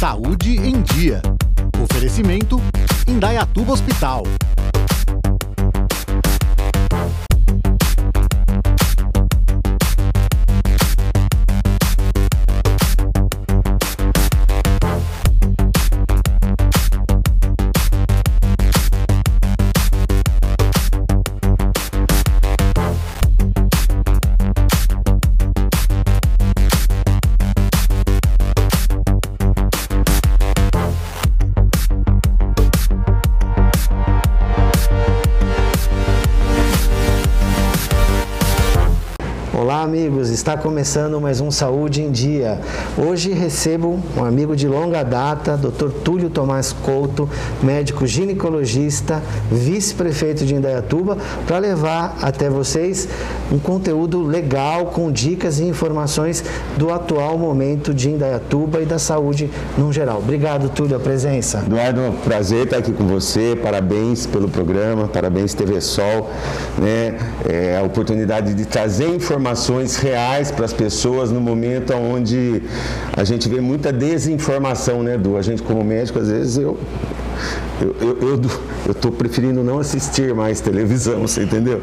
[0.00, 1.20] Saúde em Dia.
[1.78, 2.58] Oferecimento
[3.06, 4.22] Indaiatuba Hospital.
[40.00, 42.58] Amigos, está começando mais um Saúde em Dia.
[42.96, 45.90] Hoje recebo um amigo de longa data, Dr.
[46.02, 47.28] Túlio Tomás Couto,
[47.62, 49.22] médico ginecologista,
[49.52, 53.08] vice-prefeito de Indaiatuba, para levar até vocês
[53.52, 56.42] um conteúdo legal com dicas e informações
[56.78, 60.20] do atual momento de Indaiatuba e da saúde no geral.
[60.20, 61.62] Obrigado, Túlio, a presença.
[61.66, 63.54] Eduardo, prazer estar aqui com você.
[63.62, 66.30] Parabéns pelo programa, parabéns TV Sol,
[66.78, 67.18] né?
[67.46, 72.62] É a oportunidade de trazer informações reais para as pessoas no momento onde
[73.16, 75.36] a gente vê muita desinformação, né, Edu?
[75.36, 76.78] A gente como médico, às vezes eu
[78.86, 81.80] eu estou preferindo não assistir mais televisão, você entendeu?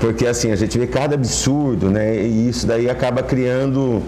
[0.00, 2.22] Porque assim, a gente vê cada absurdo, né?
[2.22, 4.02] E isso daí acaba criando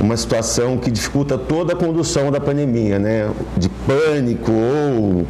[0.00, 3.30] uma situação que dificulta toda a condução da pandemia, né?
[3.56, 5.26] De pânico ou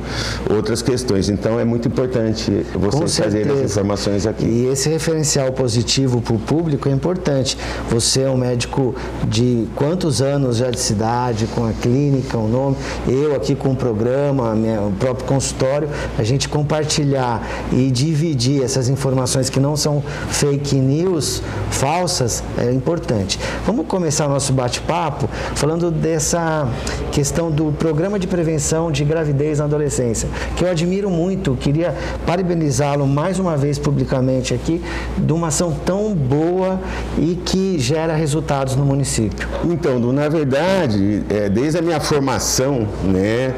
[0.57, 1.29] outras questões.
[1.29, 4.45] Então é muito importante você trazer as informações aqui.
[4.45, 7.57] E esse referencial positivo para o público é importante.
[7.91, 8.95] Você é um médico
[9.29, 13.77] de quantos anos já de cidade, com a clínica, o nome, eu aqui com o
[13.77, 20.03] programa, minha, o próprio consultório, a gente compartilhar e dividir essas informações que não são
[20.29, 23.39] fake news, falsas, é importante.
[23.67, 26.69] Vamos começar nosso bate-papo falando dessa
[27.13, 31.95] questão do programa de prevenção de gravidez na adolescência, que eu admiro muito, queria
[32.27, 34.83] parabenizá-lo mais uma vez publicamente aqui,
[35.17, 36.81] de uma ação tão boa
[37.19, 39.49] e que gera resultados no município.
[39.65, 43.55] Então, na verdade, é, desde a minha formação, né,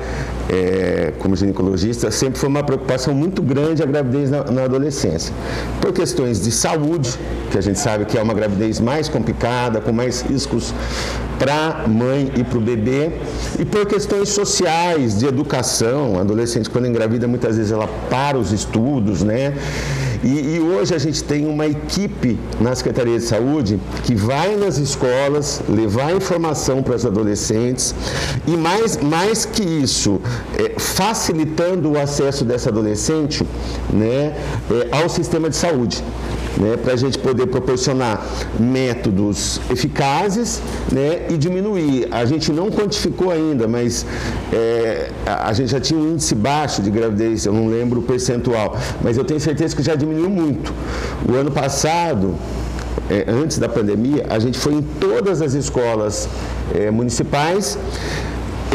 [0.49, 5.33] é, como ginecologista, sempre foi uma preocupação muito grande a gravidez na, na, adolescência.
[5.81, 7.11] Por questões de saúde,
[7.51, 10.73] que a gente sabe que é uma gravidez mais complicada, com mais riscos
[11.39, 13.13] para a mãe e para o bebê,
[13.59, 16.19] e por questões sociais, de educação.
[16.19, 19.55] A adolescente, quando engravida, muitas vezes ela para os estudos, né?
[20.23, 24.77] E, e, hoje a gente tem uma equipe na Secretaria de Saúde que vai nas
[24.79, 27.95] escolas levar informação para os adolescentes
[28.47, 30.21] e mais, mais que isso,
[30.59, 33.47] é, facilitando o acesso dessa adolescente
[33.93, 34.37] né,
[34.71, 36.03] é, ao sistema de saúde
[36.59, 38.27] né, para a gente poder proporcionar
[38.59, 40.61] métodos eficazes
[40.93, 42.09] né, e diminuir.
[42.11, 44.05] A gente não quantificou ainda, mas
[44.53, 48.77] é, a gente já tinha um índice baixo de gravidez, eu não lembro o percentual,
[49.03, 50.73] mas eu tenho certeza que já diminuiu muito.
[51.29, 52.35] O ano passado,
[53.09, 56.29] é, antes da pandemia, a gente foi em todas as escolas
[56.75, 57.79] é, municipais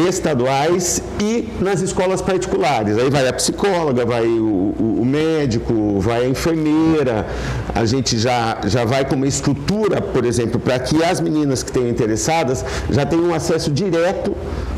[0.07, 2.97] estaduais e nas escolas particulares.
[2.97, 7.27] Aí vai a psicóloga, vai o, o, o, médico, vai a enfermeira.
[7.75, 11.69] A gente já, já vai com uma estrutura, por exemplo, para que as meninas que
[11.69, 14.35] estejam interessadas já tenham acesso direto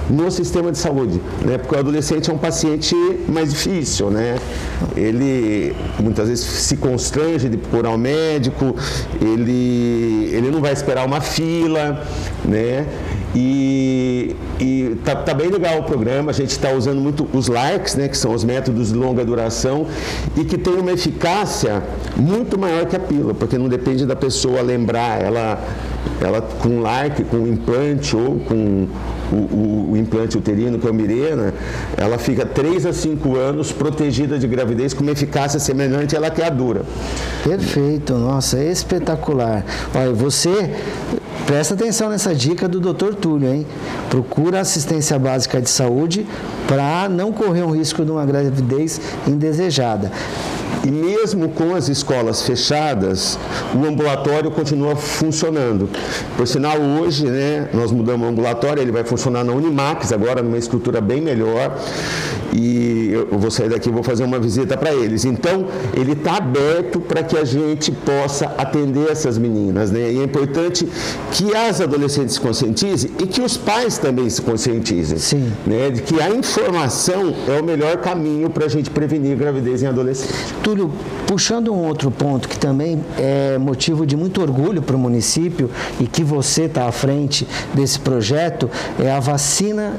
[0.10, 1.58] no sistema de saúde, né?
[1.58, 2.96] Porque o adolescente é um paciente
[3.28, 4.38] mais difícil, né?
[4.96, 8.76] Ele muitas vezes se constrange de procurar um médico,
[9.20, 12.02] ele, ele não vai esperar uma fila,
[12.46, 12.86] né?
[13.36, 13.95] E,
[14.60, 18.08] e tá, tá, bem legal o programa, a gente está usando muito os LARCs, né,
[18.08, 19.86] que são os métodos de longa duração,
[20.36, 21.84] e que tem uma eficácia
[22.16, 25.62] muito maior que a pílula, porque não depende da pessoa lembrar, ela,
[26.22, 28.88] ela com LARC, com implante ou com
[29.32, 31.54] o, o, o, implante uterino, que é o Mirena,
[31.98, 36.42] ela fica 3 a 5 anos protegida de gravidez com uma eficácia semelhante àquela que
[36.42, 36.84] é a dura.
[37.44, 39.66] Perfeito, nossa, espetacular.
[39.94, 40.72] Olha, você
[41.46, 43.14] Presta atenção nessa dica do Dr.
[43.14, 43.68] Túlio, hein?
[44.10, 46.26] Procura assistência básica de saúde
[46.68, 50.12] para não correr um risco de uma gravidez indesejada.
[50.86, 53.40] E mesmo com as escolas fechadas,
[53.74, 55.90] o ambulatório continua funcionando.
[56.38, 60.60] Por sinal, hoje, né, nós mudamos o ambulatório, ele vai funcionar na Unimax, agora numa
[60.60, 61.76] estrutura bem melhor.
[62.54, 65.26] E eu vou sair daqui e vou fazer uma visita para eles.
[65.26, 69.92] Então, ele está aberto para que a gente possa atender essas meninas.
[69.92, 70.12] Né?
[70.12, 70.88] E é importante
[71.32, 75.18] que as adolescentes se conscientizem e que os pais também se conscientizem.
[75.18, 75.52] Sim.
[75.66, 75.90] Né?
[75.90, 80.34] De que a informação é o melhor caminho para a gente prevenir gravidez em adolescente.
[80.76, 80.92] Túlio,
[81.26, 86.06] puxando um outro ponto que também é motivo de muito orgulho para o município e
[86.06, 88.70] que você está à frente desse projeto,
[89.00, 89.94] é a vacina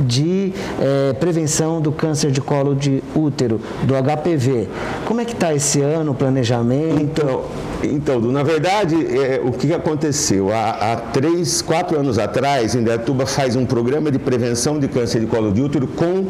[0.00, 4.68] de é, prevenção do câncer de colo de útero, do HPV.
[5.06, 7.00] Como é que está esse ano o planejamento?
[7.00, 7.44] Então,
[7.82, 10.52] então, na verdade, é, o que aconteceu?
[10.52, 15.26] Há, há, três, quatro anos atrás, Indaiatuba faz um programa de prevenção de câncer de
[15.26, 16.24] colo de útero com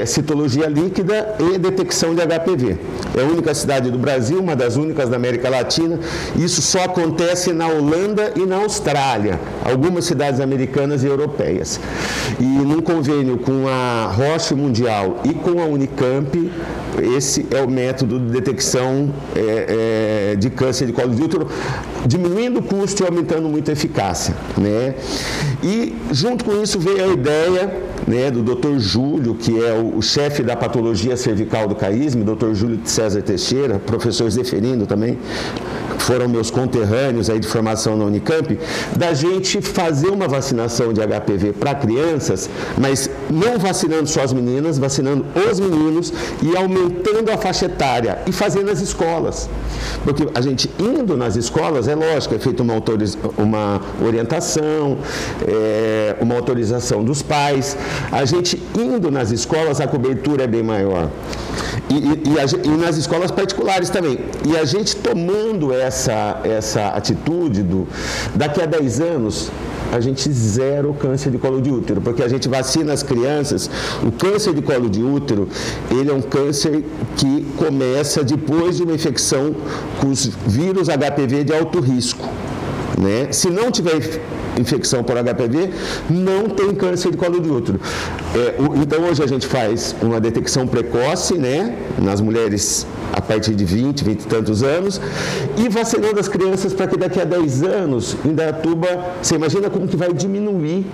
[0.00, 2.76] é, citologia líquida e detecção de HPV.
[3.16, 5.98] É a única cidade do Brasil, uma das únicas da América Latina.
[6.36, 11.80] Isso só acontece na Holanda e na Austrália, algumas cidades americanas e europeias.
[12.38, 16.50] E num convênio com a Roche Mundial e com a Unicamp,
[17.16, 21.48] esse é o método de detecção é, é, de câncer de colo de útero,
[22.06, 24.34] diminuindo o custo e aumentando muito a eficácia.
[24.58, 24.94] Né?
[25.62, 27.72] E junto com isso veio a ideia
[28.06, 28.78] né, do Dr.
[28.78, 32.54] Júlio, que é o, o chefe da patologia cervical do CAISM, Dr.
[32.54, 35.18] Júlio César Teixeira, professor Zeferindo também,
[35.98, 38.58] foram meus conterrâneos aí de formação na Unicamp,
[38.96, 42.48] da gente fazer uma vacinação de HPV para crianças,
[42.78, 46.12] mas não vacinando só as meninas, vacinando os meninos
[46.42, 49.48] e aumentando a faixa etária e fazendo as escolas.
[50.04, 52.74] Porque a gente indo nas escolas, é lógico, é feita uma,
[53.36, 54.98] uma orientação,
[55.46, 56.16] é...
[56.20, 57.76] uma autorização dos pais.
[58.10, 61.08] A gente indo nas escolas, a cobertura é bem maior.
[61.88, 64.18] E, e, e, a, e, nas escolas particulares também.
[64.44, 67.86] E a gente tomando essa, essa atitude do
[68.34, 69.50] daqui a 10 anos,
[69.92, 73.15] a gente zera o câncer de colo de útero, porque a gente vacina as crianças.
[74.04, 75.48] O câncer de colo de útero,
[75.90, 76.84] ele é um câncer
[77.16, 79.54] que começa depois de uma infecção
[80.00, 82.28] com os vírus HPV de alto risco.
[82.98, 83.32] Né?
[83.32, 84.20] Se não tiver
[84.58, 85.70] infecção por HPV,
[86.10, 87.80] não tem câncer de colo de útero.
[88.34, 93.64] É, então hoje a gente faz uma detecção precoce, né, nas mulheres a partir de
[93.64, 95.00] 20, 20 e tantos anos,
[95.56, 98.88] e vacinando as crianças para que daqui a 10 anos, em Datuba,
[99.22, 100.84] você imagina como que vai diminuir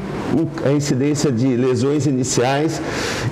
[0.65, 2.81] a incidência de lesões iniciais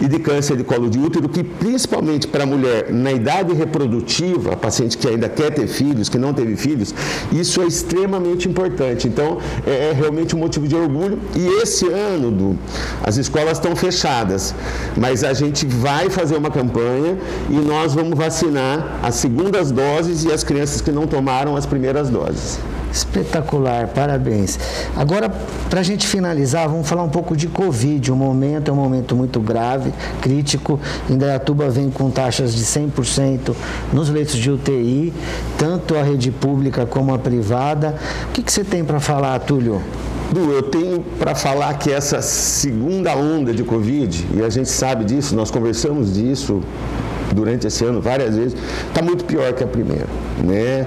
[0.00, 4.56] e de câncer de colo de útero, que principalmente para a mulher na idade reprodutiva,
[4.56, 6.94] paciente que ainda quer ter filhos, que não teve filhos,
[7.33, 9.06] isso é extremamente importante.
[9.06, 11.19] Então, é, é realmente um motivo de orgulho.
[11.35, 12.59] E esse ano,
[13.03, 14.55] as escolas estão fechadas,
[14.97, 17.19] mas a gente vai fazer uma campanha
[17.49, 22.09] e nós vamos vacinar as segundas doses e as crianças que não tomaram as primeiras
[22.09, 22.59] doses.
[22.93, 24.59] Espetacular, parabéns.
[24.97, 25.29] Agora,
[25.69, 28.11] para a gente finalizar, vamos falar um pouco de Covid.
[28.11, 30.79] O momento é um momento muito grave, crítico.
[31.09, 33.55] Indaiatuba vem com taxas de 100%
[33.93, 35.13] nos leitos de UTI,
[35.57, 37.95] tanto a rede pública como a privada.
[38.29, 39.81] O que, que você tem para falar, Túlio?
[40.33, 45.05] Du, eu tenho para falar que essa segunda onda de Covid, e a gente sabe
[45.05, 46.63] disso, nós conversamos disso
[47.35, 48.56] durante esse ano várias vezes,
[48.88, 50.06] está muito pior que a primeira.
[50.43, 50.87] Né?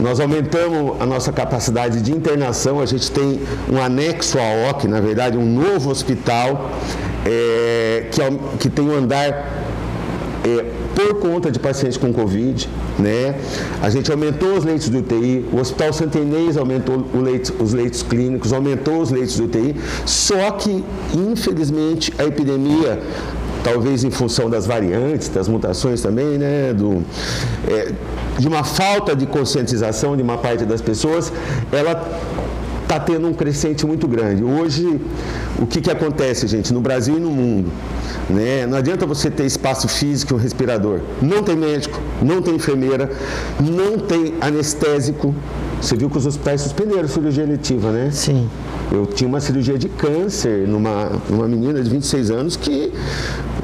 [0.00, 3.40] Nós aumentamos a nossa capacidade de internação, a gente tem
[3.70, 6.70] um anexo à OC, na verdade, um novo hospital
[7.24, 8.20] é, que,
[8.58, 9.62] que tem um andar
[10.44, 10.64] é,
[10.94, 12.68] por conta de pacientes com Covid,
[12.98, 13.36] né?
[13.80, 17.04] A gente aumentou os leitos de UTI, o Hospital Santa Inês aumentou
[17.58, 23.00] os leitos clínicos, aumentou os leitos de UTI, só que, infelizmente, a epidemia
[23.62, 27.02] talvez em função das variantes, das mutações também, né, do,
[27.68, 27.92] é,
[28.38, 31.32] de uma falta de conscientização de uma parte das pessoas,
[31.70, 32.20] ela
[32.82, 34.44] está tendo um crescente muito grande.
[34.44, 35.00] Hoje,
[35.58, 37.70] o que, que acontece, gente, no Brasil e no mundo?
[38.28, 38.66] Né?
[38.66, 41.00] Não adianta você ter espaço físico e um respirador.
[41.20, 43.10] Não tem médico, não tem enfermeira,
[43.58, 45.34] não tem anestésico.
[45.80, 48.10] Você viu que os hospitais suspenderam cirurgia eletiva, né?
[48.12, 48.48] Sim.
[48.90, 52.92] Eu tinha uma cirurgia de câncer numa, numa menina de 26 anos que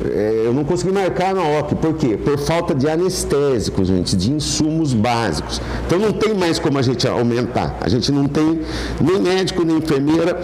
[0.04, 1.74] é, eu não consegui marcar na OP.
[1.76, 2.16] Por quê?
[2.16, 5.60] Por falta de anestésicos, gente, de insumos básicos.
[5.86, 7.76] Então não tem mais como a gente aumentar.
[7.80, 8.60] A gente não tem
[9.00, 10.40] nem médico, nem enfermeira.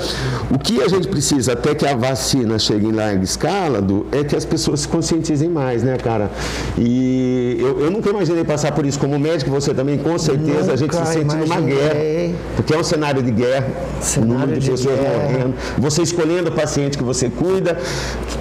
[0.51, 4.25] O que a gente precisa, até que a vacina chegue em larga escala, do, é
[4.25, 6.31] que as pessoas se conscientizem mais, né, cara?
[6.77, 8.99] E eu, eu nunca imaginei passar por isso.
[8.99, 11.47] Como médico, você também, com certeza, nunca a gente se sente imaginei.
[11.47, 12.35] numa guerra.
[12.57, 13.69] Porque é um cenário de guerra,
[14.01, 15.23] cenário número de, de pessoas guerra.
[15.23, 15.55] morrendo.
[15.79, 17.79] Você escolhendo o paciente que você cuida,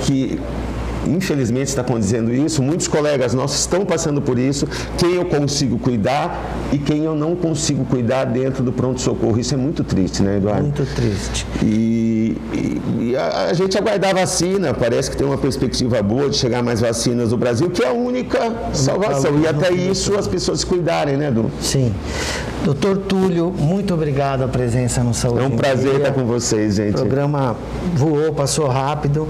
[0.01, 0.39] que
[1.07, 4.67] infelizmente está acontecendo isso, muitos colegas nossos estão passando por isso,
[4.97, 9.39] quem eu consigo cuidar e quem eu não consigo cuidar dentro do pronto-socorro.
[9.39, 10.63] Isso é muito triste, né, Eduardo?
[10.63, 11.45] Muito triste.
[11.61, 16.29] E, e, e a, a, gente aguardar a vacina, parece que tem uma perspectiva boa
[16.29, 18.39] de chegar mais vacinas no Brasil, que é a única
[18.73, 19.39] salvação.
[19.39, 21.49] E até isso as pessoas se cuidarem, né, Edu?
[21.61, 21.93] Sim.
[22.63, 25.43] Doutor Túlio, muito obrigado a presença no Saúde.
[25.43, 26.95] É um prazer estar com vocês, gente.
[26.95, 27.57] O programa
[27.93, 29.27] voou, passou rápido.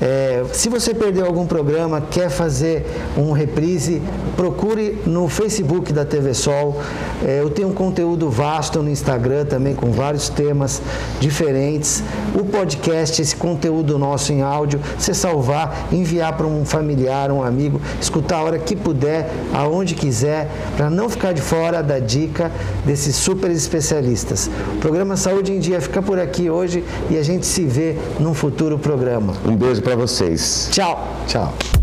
[0.00, 4.00] É, se você perdeu algum programa, quer fazer um reprise,
[4.36, 6.80] procure no Facebook da TV Sol.
[7.24, 10.80] É, eu tenho um conteúdo vasto no Instagram também, com vários temas
[11.20, 12.02] diferentes.
[12.34, 17.80] O podcast, esse conteúdo nosso em áudio, você salvar, enviar para um familiar, um amigo,
[18.00, 22.50] escutar a hora que puder, aonde quiser, para não ficar de fora da dica
[22.84, 24.50] desses super especialistas.
[24.76, 28.34] O programa Saúde em Dia fica por aqui hoje e a gente se vê num
[28.34, 29.34] futuro programa.
[29.46, 30.68] Um beijo para vocês.
[30.72, 31.06] Tchau.
[31.26, 31.81] Tchau.